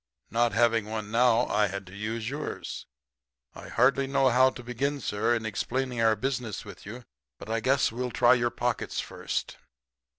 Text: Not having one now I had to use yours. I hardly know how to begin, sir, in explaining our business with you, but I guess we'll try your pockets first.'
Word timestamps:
Not 0.31 0.53
having 0.53 0.87
one 0.87 1.11
now 1.11 1.45
I 1.45 1.67
had 1.67 1.85
to 1.85 1.95
use 1.95 2.27
yours. 2.27 2.87
I 3.53 3.67
hardly 3.67 4.07
know 4.07 4.29
how 4.29 4.49
to 4.49 4.63
begin, 4.63 4.99
sir, 4.99 5.35
in 5.35 5.45
explaining 5.45 6.01
our 6.01 6.15
business 6.15 6.65
with 6.65 6.87
you, 6.87 7.03
but 7.37 7.51
I 7.51 7.59
guess 7.59 7.91
we'll 7.91 8.09
try 8.09 8.33
your 8.33 8.49
pockets 8.49 8.99
first.' 8.99 9.57